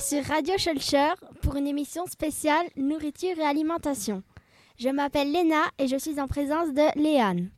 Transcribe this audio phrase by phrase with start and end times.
[0.00, 1.12] Sur Radio Schulcher
[1.42, 4.22] pour une émission spéciale nourriture et alimentation.
[4.78, 7.50] Je m'appelle Léna et je suis en présence de Léane.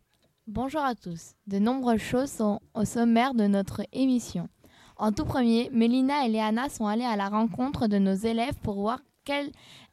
[0.49, 1.35] Bonjour à tous.
[1.47, 4.49] De nombreuses choses sont au sommaire de notre émission.
[4.97, 8.75] En tout premier, Mélina et Léana sont allées à la rencontre de nos élèves pour
[8.75, 9.53] voir quel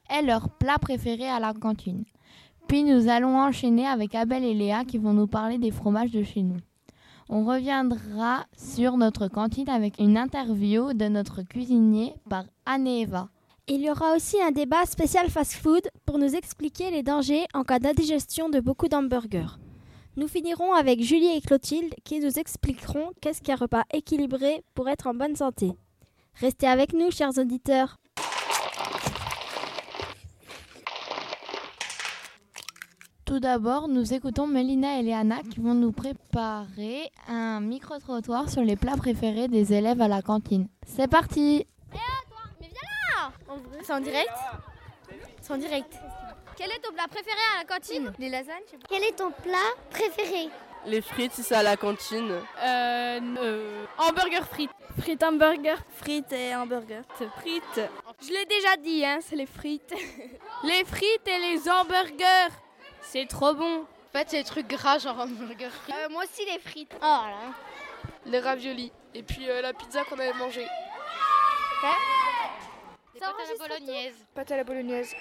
[0.10, 2.04] est leur plat préféré à la cantine.
[2.68, 6.24] Puis nous allons enchaîner avec Abel et Léa qui vont nous parler des fromages de
[6.24, 6.58] chez nous.
[7.32, 13.30] On reviendra sur notre cantine avec une interview de notre cuisinier par Anne Eva.
[13.68, 17.78] Il y aura aussi un débat spécial fast-food pour nous expliquer les dangers en cas
[17.78, 19.60] d'indigestion de beaucoup d'hamburgers.
[20.18, 25.06] Nous finirons avec Julie et Clotilde qui nous expliqueront qu'est-ce qu'un repas équilibré pour être
[25.06, 25.74] en bonne santé.
[26.34, 27.98] Restez avec nous, chers auditeurs.
[33.30, 38.76] Tout d'abord, nous écoutons Mélina et Léana qui vont nous préparer un micro-trottoir sur les
[38.76, 40.68] plats préférés des élèves à la cantine.
[40.84, 42.00] C'est parti Mais
[42.60, 42.72] viens
[43.20, 43.32] là
[43.84, 44.32] C'est en direct?
[45.42, 45.94] C'est en direct.
[46.58, 48.12] Quel est ton plat préféré à la cantine?
[48.18, 48.88] Les lasagnes je sais pas.
[48.90, 50.50] Quel est ton plat préféré?
[50.88, 52.32] Les frites, si c'est à la cantine.
[52.32, 54.72] Euh, euh, hamburger frites.
[54.98, 55.78] Frites hamburger.
[55.90, 57.04] Frites et hamburger.
[57.38, 57.92] Frites.
[58.24, 59.94] Je l'ai déjà dit, hein, c'est les frites.
[60.64, 62.56] les frites et les hamburgers.
[63.02, 63.82] C'est trop bon.
[63.82, 65.96] En fait, c'est des trucs gras, genre hamburger frites.
[65.96, 66.94] Euh, moi aussi les frites.
[66.96, 67.54] Oh là.
[68.26, 68.92] Les raviolis.
[69.14, 70.68] Et puis euh, la pizza qu'on avait mangée.
[73.14, 74.16] Des pâtes à la bolognaise.
[74.34, 75.14] Pâte à la bolognaise.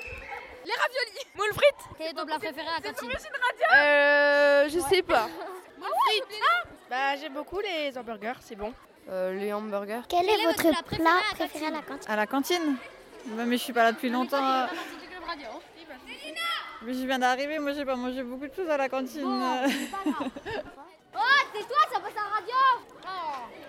[0.64, 1.26] Les raviolis.
[1.36, 3.10] Moule frites Quel est ton plat préféré à la cantine
[3.74, 4.68] Euh.
[4.68, 5.28] Je sais pas.
[6.90, 8.72] Bah j'aime beaucoup les hamburgers, c'est bon.
[9.10, 10.00] Euh, les hamburgers.
[10.08, 12.16] Quel, Quel est est votre votre plat préféré, préféré à à la la cantine À
[12.16, 12.76] la cantine
[13.26, 14.66] Bah, Mais je suis pas là depuis longtemps.
[16.88, 19.22] Mais je viens d'arriver, moi j'ai pas mangé beaucoup de choses à la cantine.
[21.14, 21.20] Oh,
[21.52, 22.54] c'est toi, ça passe à la radio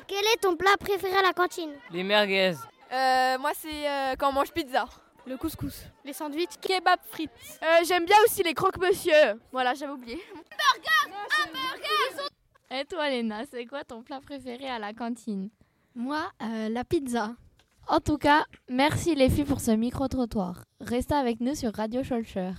[0.08, 2.54] Quel est ton plat préféré à la cantine Les merguez.
[2.94, 4.86] Euh, moi, c'est euh, quand on mange pizza.
[5.26, 5.84] Le couscous.
[6.06, 7.32] Les sandwichs, kebab frites.
[7.64, 9.42] Euh, J'aime bien aussi les croque-monsieur.
[9.52, 10.22] Voilà, j'avais oublié.
[12.72, 15.50] Et toi, Léna, c'est quoi ton plat préféré à la cantine
[15.96, 17.32] Moi, euh, la pizza.
[17.88, 20.66] En tout cas, merci les filles pour ce micro-trottoir.
[20.80, 22.52] Restez avec nous sur Radio Scholcher.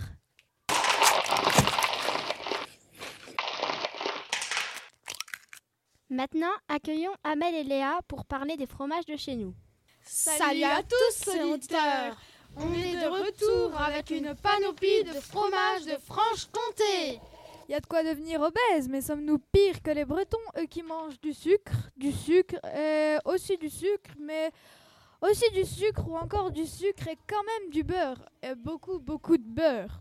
[6.11, 9.55] Maintenant, accueillons Amel et Léa pour parler des fromages de chez nous.
[10.03, 12.17] Salut à tous auditeurs
[12.57, 17.21] On est de retour avec une panoplie de fromages de Franche-Comté
[17.69, 20.83] Il y a de quoi devenir obèse, mais sommes-nous pires que les Bretons, eux qui
[20.83, 24.51] mangent du sucre, du sucre, et aussi du sucre, mais
[25.23, 29.39] aussi du sucre ou encore du sucre et quand même du beurre, et beaucoup, beaucoup
[29.39, 30.01] de beurre.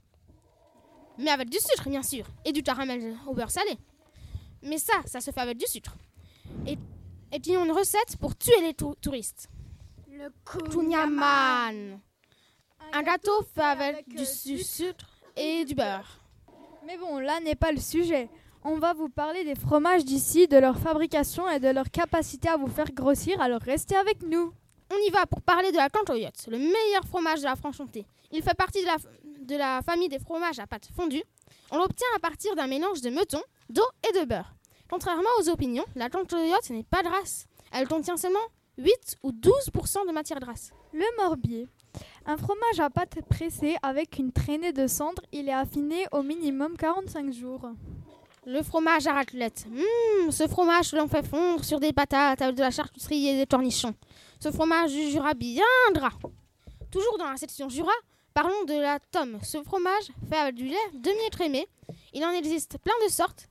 [1.20, 3.78] Mais avec du sucre bien sûr, et du caramel au beurre salé.
[4.62, 5.96] Mais ça, ça se fait avec du sucre.
[6.68, 6.78] Et,
[7.32, 9.48] et puis une recette pour tuer les tou- touristes.
[10.12, 12.00] Le Kunyaman
[12.94, 15.06] Un gâteau fait avec du su- sucre
[15.36, 16.20] et du beurre.
[16.86, 18.30] Mais bon, là n'est pas le sujet.
[18.64, 22.58] On va vous parler des fromages d'ici, de leur fabrication et de leur capacité à
[22.58, 24.52] vous faire grossir, alors restez avec nous.
[24.92, 28.06] On y va pour parler de la cantoyote, le meilleur fromage de la Franche-Comté.
[28.32, 28.98] Il fait partie de la,
[29.44, 31.24] de la famille des fromages à pâte fondue.
[31.72, 34.54] On l'obtient à partir d'un mélange de meuton, d'eau et de beurre.
[34.90, 37.48] Contrairement aux opinions, la cantoyote n'est pas grasse.
[37.72, 38.40] Elle contient seulement
[38.78, 40.72] 8 ou 12% de matière grasse.
[40.94, 41.68] Le morbier.
[42.26, 46.78] Un fromage à pâte pressée avec une traînée de cendre, il est affiné au minimum
[46.78, 47.70] 45 jours.
[48.46, 49.68] Le fromage à raclette.
[49.68, 53.38] Hum, ce fromage que l'on fait fondre sur des patates avec de la charcuterie et
[53.38, 53.94] des cornichons.
[54.40, 56.14] Ce fromage du Jura bien gras.
[56.90, 57.92] Toujours dans la section Jura,
[58.34, 59.40] parlons de la tome.
[59.44, 61.68] Ce fromage fait avec du lait demi-écrémé.
[62.14, 63.49] Il en existe plein de sortes.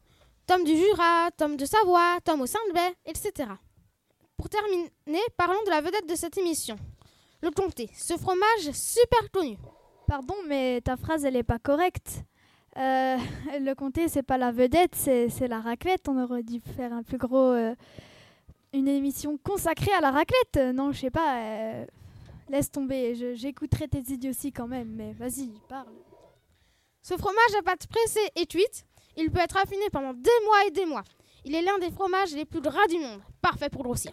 [0.49, 3.51] Tome du Jura, tome de Savoie, tome au Saint-Bay, etc.
[4.35, 4.89] Pour terminer,
[5.37, 6.77] parlons de la vedette de cette émission.
[7.43, 9.59] Le comté, ce fromage super connu.
[10.07, 12.23] Pardon, mais ta phrase, elle est pas correcte.
[12.79, 13.19] Euh,
[13.61, 16.09] le comté, c'est pas la vedette, c'est c'est la raclette.
[16.09, 17.53] On aurait dû faire un plus gros.
[17.53, 17.75] euh,
[18.73, 20.75] une émission consacrée à la raclette.
[20.75, 21.43] Non, je sais pas.
[21.43, 21.85] euh,
[22.49, 23.35] laisse tomber.
[23.37, 25.93] J'écouterai tes idioties quand même, mais vas-y, parle.
[27.03, 28.87] Ce fromage à pâte pressée et cuite,
[29.19, 31.03] il peut être affiné pendant des mois et des mois.
[31.45, 34.13] Il est l'un des fromages les plus gras du monde, parfait pour grossir.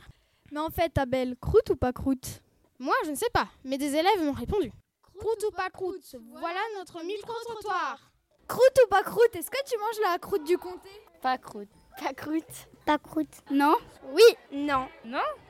[0.52, 2.42] Mais en fait, Abel, croûte ou pas croûte?
[2.80, 4.72] Moi, je ne sais pas, mais des élèves m'ont répondu.
[5.18, 8.12] Croûte ou pas croûte, voilà notre micro-trottoir.
[8.48, 9.36] Croûte ou pas croûte?
[9.36, 10.90] Est-ce que tu manges la croûte du comté?
[11.22, 11.70] Pas croûte.
[12.00, 12.68] Pas croûte.
[12.86, 13.36] Pas croûte.
[13.50, 13.76] Non?
[14.12, 14.88] Oui, non?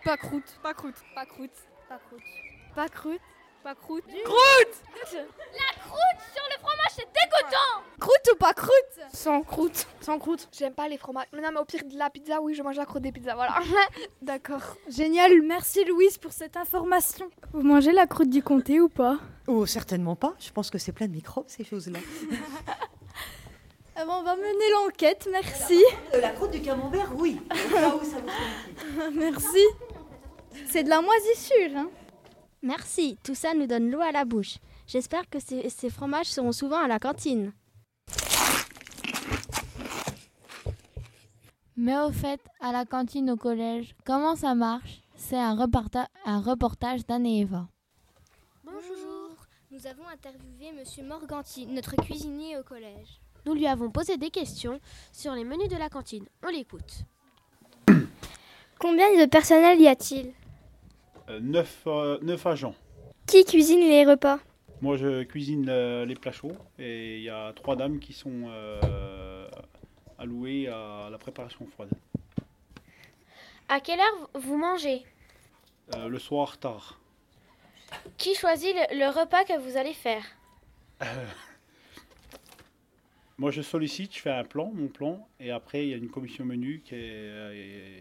[0.03, 0.59] Pas croûte.
[0.63, 0.95] Pas croûte.
[1.13, 1.51] Pas croûte.
[1.89, 2.21] Pas croûte.
[2.75, 3.21] Pas croûte.
[3.65, 4.03] Pas croûte.
[4.05, 9.87] Croûte La croûte sur le fromage, c'est dégoûtant Croûte ou pas croûte Sans croûte.
[10.01, 10.47] Sans croûte.
[10.55, 11.25] J'aime pas les fromages.
[11.33, 13.55] Non, mais au pire de la pizza, oui, je mange la croûte des pizzas, voilà.
[14.21, 14.77] D'accord.
[14.87, 17.27] Génial, merci Louise pour cette information.
[17.53, 19.17] Vous mangez la croûte du comté ou pas
[19.47, 20.35] Oh, certainement pas.
[20.37, 21.97] Je pense que c'est plein de microbes, ces choses-là.
[23.97, 25.81] Ah bon, on va mener l'enquête, merci.
[26.13, 27.39] Euh, la croûte du camembert, oui.
[27.49, 29.65] Au cas où ça vous merci.
[30.69, 31.89] C'est de la moisissure, hein
[32.65, 34.57] Merci, tout ça nous donne l'eau à la bouche.
[34.87, 37.53] J'espère que ces, ces fromages seront souvent à la cantine.
[41.77, 45.03] Mais au fait, à la cantine au collège, comment ça marche?
[45.15, 45.55] C'est un,
[46.25, 47.67] un reportage d'Anne et Eva.
[48.63, 49.35] Bonjour,
[49.69, 53.21] nous avons interviewé Monsieur Morganti, notre cuisinier au collège.
[53.45, 54.79] Nous lui avons posé des questions
[55.11, 56.25] sur les menus de la cantine.
[56.43, 57.03] On l'écoute.
[58.79, 60.33] Combien de personnel y a-t-il?
[61.29, 62.75] Euh, neuf, euh, neuf agents.
[63.25, 64.39] Qui cuisine les repas?
[64.81, 68.43] Moi, je cuisine euh, les plats chauds et il y a trois dames qui sont
[68.47, 69.49] euh,
[70.19, 71.89] allouées à la préparation froide.
[73.67, 75.03] À quelle heure vous mangez?
[75.95, 76.99] Euh, le soir, tard.
[78.17, 80.23] Qui choisit le, le repas que vous allez faire?
[81.01, 81.25] Euh,
[83.39, 86.09] moi, je sollicite, je fais un plan, mon plan, et après, il y a une
[86.09, 87.99] commission menu qui est, euh,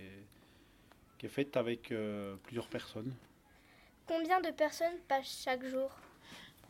[1.19, 3.13] qui est faite avec euh, plusieurs personnes.
[4.07, 5.91] Combien de personnes passent chaque jour?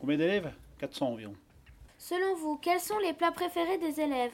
[0.00, 0.52] Combien d'élèves?
[0.78, 1.34] 400 environ.
[1.98, 4.32] Selon vous, quels sont les plats préférés des élèves?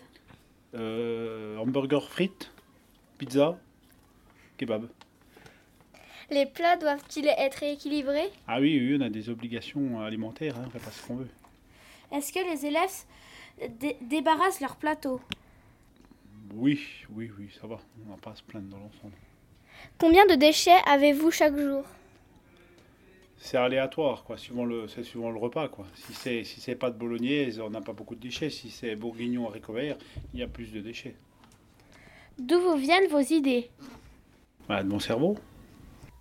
[0.74, 2.50] Euh, hamburger frites,
[3.18, 3.58] pizza,
[4.56, 4.88] kebab.
[6.30, 8.30] Les plats doivent-ils être équilibrés?
[8.46, 11.28] Ah oui, oui, on a des obligations alimentaires, hein, on fait pas ce qu'on veut.
[12.12, 13.04] Est-ce que les élèves
[13.78, 15.20] dé- débarrassent leur plateau
[16.54, 16.80] Oui,
[17.10, 17.78] oui, oui, ça va.
[18.06, 19.14] On va pas se plaindre dans l'ensemble.
[19.99, 21.85] Combien de déchets avez-vous chaque jour
[23.38, 25.87] C'est aléatoire, quoi, suivant le, c'est suivant le repas, quoi.
[25.94, 28.50] Si c'est, si c'est pas de bolognaise, on n'a pas beaucoup de déchets.
[28.50, 29.99] Si c'est bourguignon haricots verts,
[30.32, 31.17] il y a plus de déchets.
[32.38, 33.71] D'où vous viennent vos idées
[34.69, 35.37] Bah, de mon cerveau.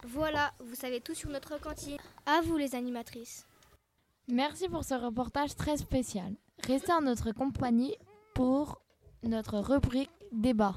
[0.04, 1.98] Voilà, vous savez tout sur notre cantine.
[2.26, 3.46] À vous les animatrices.
[4.28, 6.34] Merci pour ce reportage très spécial.
[6.68, 7.96] Restez en notre compagnie
[8.34, 8.82] pour
[9.24, 10.76] notre rubrique débat.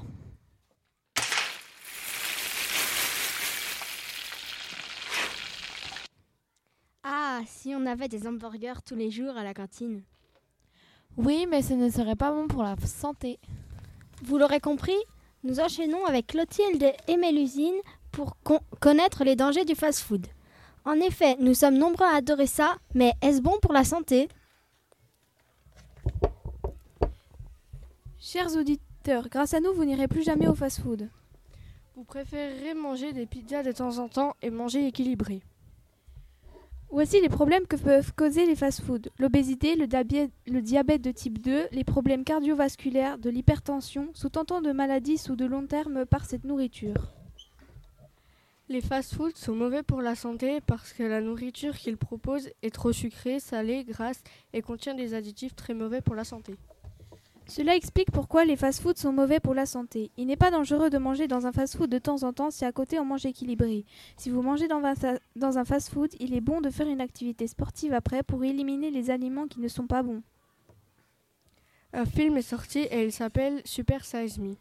[7.03, 10.01] Ah, si on avait des hamburgers tous les jours à la cantine.
[11.17, 13.39] Oui, mais ce ne serait pas bon pour la santé.
[14.23, 14.97] Vous l'aurez compris,
[15.43, 17.75] nous enchaînons avec Clotilde et Mélusine
[18.11, 20.25] pour con- connaître les dangers du fast-food.
[20.85, 24.27] En effet, nous sommes nombreux à adorer ça, mais est-ce bon pour la santé?
[28.19, 31.09] Chers auditeurs, grâce à nous, vous n'irez plus jamais au fast-food.
[31.95, 35.41] Vous préférerez manger des pizzas de temps en temps et manger équilibré.
[36.93, 39.09] Voici les problèmes que peuvent causer les fast-foods.
[39.17, 39.87] L'obésité, le,
[40.61, 45.45] diabète de type 2, les problèmes cardiovasculaires, de l'hypertension, sous tentant de maladies sous de
[45.45, 47.15] long terme par cette nourriture.
[48.69, 52.91] Les fast-foods sont mauvais pour la santé parce que la nourriture qu'ils proposent est trop
[52.91, 54.21] sucrée, salée, grasse
[54.53, 56.53] et contient des additifs très mauvais pour la santé.
[57.47, 60.11] Cela explique pourquoi les fast-foods sont mauvais pour la santé.
[60.17, 62.71] Il n'est pas dangereux de manger dans un fast-food de temps en temps si à
[62.71, 63.85] côté on mange équilibré.
[64.17, 68.23] Si vous mangez dans un fast-food, il est bon de faire une activité sportive après
[68.23, 70.23] pour éliminer les aliments qui ne sont pas bons.
[71.91, 74.55] Un film est sorti et il s'appelle Super Size Me.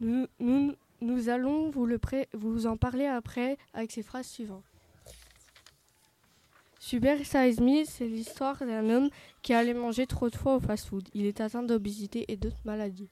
[0.00, 2.00] Nous, allons vous, le
[2.32, 4.64] vous en parler après avec ces phrases suivantes.
[6.88, 9.10] Super Size Me, c'est l'histoire d'un homme
[9.42, 11.06] qui allait manger trop de fois au fast-food.
[11.12, 13.10] Il est atteint d'obésité et d'autres maladies.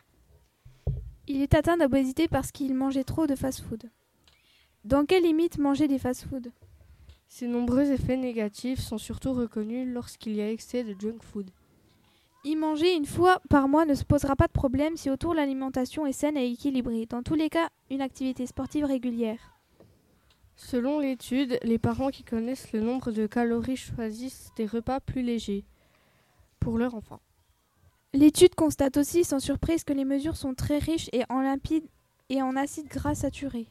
[1.28, 3.90] Il est atteint d'obésité parce qu'il mangeait trop de fast-food.
[4.84, 6.52] Dans quelle limite manger des fast-food?
[7.28, 11.50] Ces nombreux effets négatifs sont surtout reconnus lorsqu'il y a excès de junk food.
[12.44, 16.06] Y manger une fois par mois ne se posera pas de problème si autour l'alimentation
[16.06, 17.04] est saine et équilibrée.
[17.04, 19.55] Dans tous les cas, une activité sportive régulière.
[20.56, 25.64] Selon l'étude, les parents qui connaissent le nombre de calories choisissent des repas plus légers
[26.60, 27.20] pour leur enfant.
[28.14, 31.86] L'étude constate aussi sans surprise que les mesures sont très riches et en lipides
[32.30, 33.68] et en acides gras saturés.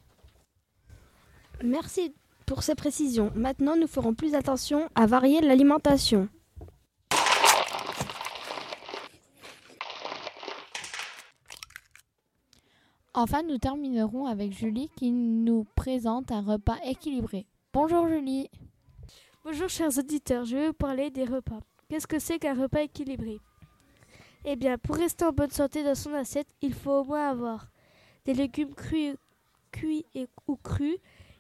[1.64, 2.14] Merci
[2.46, 3.32] pour ces précisions.
[3.36, 6.30] Maintenant, nous ferons plus attention à varier l'alimentation.
[13.18, 17.48] Enfin, nous terminerons avec Julie qui nous présente un repas équilibré.
[17.72, 18.50] Bonjour Julie.
[19.46, 21.62] Bonjour chers auditeurs, je vais vous parler des repas.
[21.88, 23.40] Qu'est-ce que c'est qu'un repas équilibré?
[24.44, 27.70] Eh bien, pour rester en bonne santé dans son assiette, il faut au moins avoir
[28.26, 29.16] des légumes crus,
[29.72, 30.06] cuits
[30.50, 30.98] ou crus.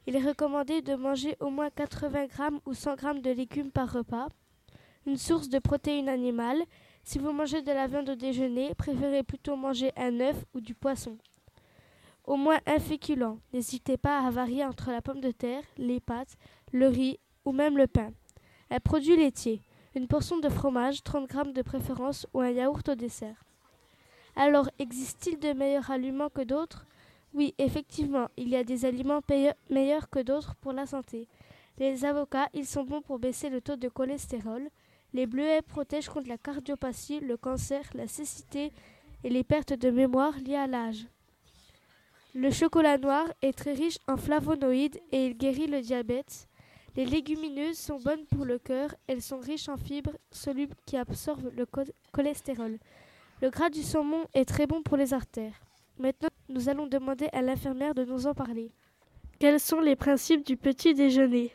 [0.07, 3.91] Il est recommandé de manger au moins 80 g ou 100 g de légumes par
[3.91, 4.29] repas.
[5.05, 6.63] Une source de protéines animales.
[7.03, 10.73] Si vous mangez de la viande au déjeuner, préférez plutôt manger un œuf ou du
[10.73, 11.17] poisson.
[12.27, 13.37] Au moins un féculent.
[13.53, 16.37] N'hésitez pas à varier entre la pomme de terre, les pâtes,
[16.71, 18.11] le riz ou même le pain.
[18.71, 19.61] Un produit laitier.
[19.93, 23.43] Une portion de fromage, 30 g de préférence ou un yaourt au dessert.
[24.35, 26.85] Alors, existe-t-il de meilleurs aliments que d'autres?
[27.33, 29.21] Oui, effectivement, il y a des aliments
[29.69, 31.27] meilleurs que d'autres pour la santé.
[31.77, 34.69] Les avocats, ils sont bons pour baisser le taux de cholestérol.
[35.13, 38.71] Les bleuets protègent contre la cardiopathie, le cancer, la cécité
[39.23, 41.05] et les pertes de mémoire liées à l'âge.
[42.37, 46.49] Le chocolat noir est très riche en flavonoïdes et il guérit le diabète.
[46.97, 51.49] Les légumineuses sont bonnes pour le cœur, elles sont riches en fibres solubles qui absorbent
[51.55, 51.65] le
[52.11, 52.77] cholestérol.
[53.41, 55.61] Le gras du saumon est très bon pour les artères.
[55.97, 58.69] Maintenant, nous allons demander à l'infirmière de nous en parler.
[59.39, 61.53] Quels sont les principes du petit déjeuner?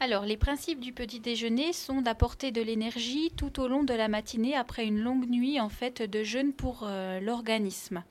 [0.00, 4.08] Alors, les principes du petit déjeuner sont d'apporter de l'énergie tout au long de la
[4.08, 8.02] matinée après une longue nuit en fait de jeûne pour euh, l'organisme.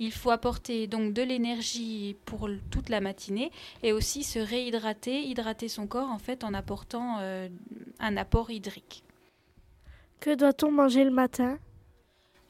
[0.00, 5.68] Il faut apporter donc de l'énergie pour toute la matinée et aussi se réhydrater, hydrater
[5.68, 7.48] son corps en fait en apportant euh,
[8.00, 9.04] un apport hydrique.
[10.18, 11.58] Que doit-on manger le matin?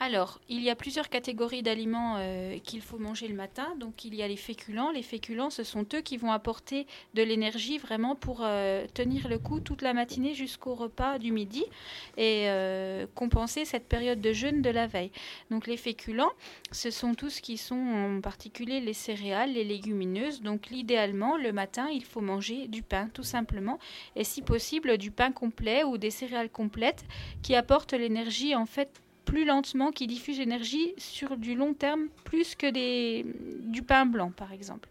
[0.02, 3.74] Alors, il y a plusieurs catégories d'aliments euh, qu'il faut manger le matin.
[3.78, 4.90] Donc, il y a les féculents.
[4.90, 9.38] Les féculents, ce sont eux qui vont apporter de l'énergie vraiment pour euh, tenir le
[9.38, 11.66] coup toute la matinée jusqu'au repas du midi
[12.16, 15.10] et euh, compenser cette période de jeûne de la veille.
[15.50, 16.32] Donc, les féculents,
[16.72, 20.40] ce sont tous qui sont en particulier les céréales, les légumineuses.
[20.40, 23.78] Donc, l'idéalement, le matin, il faut manger du pain, tout simplement.
[24.16, 27.04] Et si possible, du pain complet ou des céréales complètes
[27.42, 32.54] qui apportent l'énergie en fait plus lentement, qui diffuse l'énergie sur du long terme plus
[32.54, 33.26] que des,
[33.60, 34.88] du pain blanc, par exemple.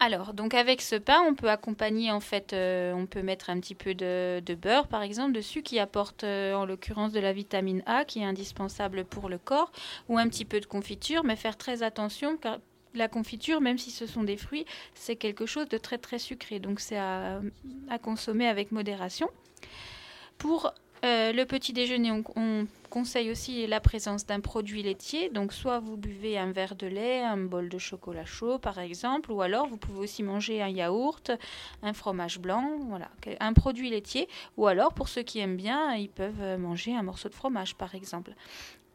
[0.00, 3.58] Alors, donc avec ce pain, on peut accompagner en fait, euh, on peut mettre un
[3.58, 7.82] petit peu de, beurre par exemple dessus qui apporte euh, en l'occurrence de la vitamine
[7.84, 9.72] A qui est indispensable pour le corps,
[10.08, 12.58] ou un petit peu de confiture, mais faire très attention car
[12.94, 16.58] la confiture, même si ce sont des fruits, c'est quelque chose de très très sucré,
[16.58, 17.40] donc c'est à,
[17.90, 19.28] à consommer avec modération.
[20.38, 20.72] Pour
[21.04, 25.28] euh, le petit déjeuner, on, conseille aussi la présence d'un produit laitier.
[25.28, 29.30] Donc, soit vous buvez un verre de lait, un bol de chocolat chaud, par exemple,
[29.30, 31.30] ou alors vous pouvez aussi manger un yaourt,
[31.82, 34.26] un fromage blanc, voilà, un produit laitier.
[34.56, 37.94] Ou alors, pour ceux qui aiment bien, ils peuvent manger un morceau de fromage, par
[37.94, 38.32] exemple.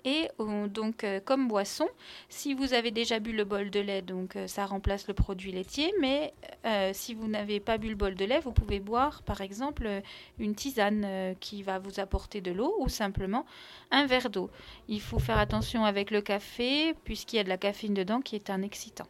[0.06, 1.88] Et donc, euh, comme boisson,
[2.28, 5.54] si vous avez déjà bu le bol de lait, donc euh, ça remplace le produit
[5.54, 5.94] laitier.
[6.02, 6.34] Mais
[6.66, 10.02] euh, si vous n'avez pas bu le bol de lait, vous pouvez boire, par exemple,
[10.40, 13.46] une tisane qui va vous apporter de l'eau ou simplement
[13.92, 14.50] un verre d'eau.
[14.90, 18.36] Il faut faire attention avec le café, puisqu'il y a de la caféine dedans qui
[18.36, 19.08] est un excitant.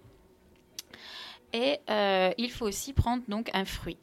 [1.53, 1.79] Et
[2.37, 3.97] il faut aussi prendre donc un fruit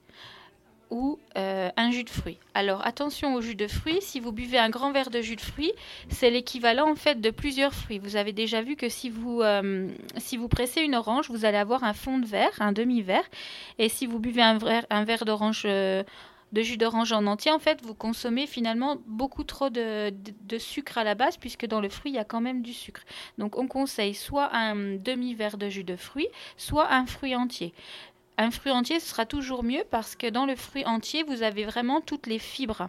[0.90, 2.38] ou euh, un jus de fruits.
[2.54, 5.40] Alors attention au jus de fruits, si vous buvez un grand verre de jus de
[5.40, 5.72] fruits,
[6.08, 7.98] c'est l'équivalent en fait de plusieurs fruits.
[7.98, 11.58] Vous avez déjà vu que si vous, euh, si vous pressez une orange, vous allez
[11.58, 13.28] avoir un fond de verre, un demi-verre.
[13.78, 15.62] Et si vous buvez un verre, un verre d'orange...
[15.64, 16.02] Euh,
[16.52, 20.98] de jus d'orange en entier, en fait, vous consommez finalement beaucoup trop de, de, sucre
[20.98, 23.02] à la base, puisque dans le fruit, il y a quand même du sucre.
[23.38, 27.72] Donc, on conseille soit un demi-verre de jus de fruits, soit un fruit entier.
[28.42, 31.66] Un fruit entier, ce sera toujours mieux parce que dans le fruit entier, vous avez
[31.66, 32.88] vraiment toutes les fibres.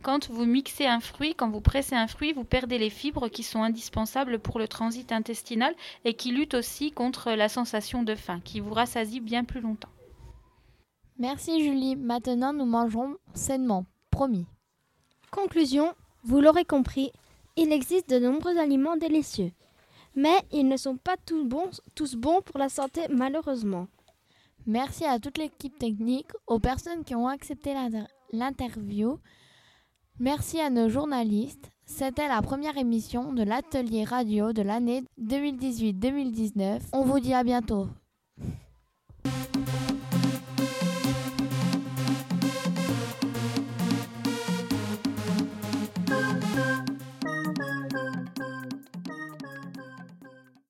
[0.00, 3.42] Quand vous mixez un fruit, quand vous pressez un fruit, vous perdez les fibres qui
[3.42, 5.74] sont indispensables pour le transit intestinal
[6.06, 9.90] et qui luttent aussi contre la sensation de faim, qui vous rassasie bien plus longtemps.
[11.18, 11.94] Merci Julie.
[11.94, 13.84] Maintenant, nous mangerons sainement.
[14.10, 14.46] Promis.
[15.30, 15.92] Conclusion,
[16.24, 17.12] vous l'aurez compris,
[17.56, 19.52] il existe de nombreux aliments délicieux.
[20.14, 23.88] Mais ils ne sont pas tous bons, tous bons pour la santé malheureusement.
[24.66, 27.72] Merci à toute l'équipe technique, aux personnes qui ont accepté
[28.32, 29.18] l'interview.
[30.18, 31.70] Merci à nos journalistes.
[31.84, 36.80] C'était la première émission de l'atelier radio de l'année 2018-2019.
[36.92, 37.86] On vous dit à bientôt.